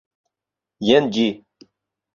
[0.87, 1.29] Jen ĝi